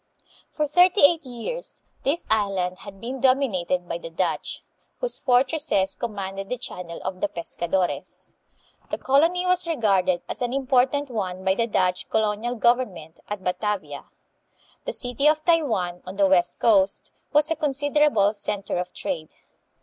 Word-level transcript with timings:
For 0.55 0.65
thirty 0.65 1.01
eight 1.01 1.27
years 1.27 1.83
this 2.01 2.25
island 2.31 2.79
had 2.79 2.99
been 2.99 3.21
dominated 3.21 3.87
by 3.87 3.99
the 3.99 4.09
Dutch, 4.09 4.63
whose 4.99 5.19
fortresses 5.19 5.93
commanded 5.93 6.49
the 6.49 6.57
channel 6.57 6.99
of 7.03 7.19
the 7.19 7.27
Pescadores. 7.27 8.33
The 8.89 8.97
colony 8.97 9.45
was 9.45 9.67
regarded 9.67 10.23
as 10.27 10.41
an 10.41 10.53
impor 10.53 10.89
tant 10.89 11.11
one 11.11 11.43
by 11.43 11.53
the 11.53 11.67
Dutch 11.67 12.09
colonial 12.09 12.55
government 12.55 13.19
at 13.29 13.43
Batavia. 13.43 14.05
The 14.85 14.93
city 14.93 15.27
of 15.27 15.45
Tai 15.45 15.61
wan, 15.61 16.01
on 16.07 16.15
the 16.15 16.25
west 16.25 16.57
coast, 16.57 17.11
was 17.31 17.51
a 17.51 17.55
con 17.55 17.69
siderable 17.69 18.33
center 18.33 18.79
of 18.79 18.91
trade. 18.93 19.35